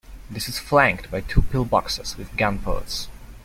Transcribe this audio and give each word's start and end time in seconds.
This 0.31 0.49
is 0.49 0.57
flanked 0.57 1.11
by 1.11 1.21
two 1.21 1.43
pillboxes 1.43 2.17
with 2.17 2.35
gun 2.35 2.57
ports. 2.57 3.07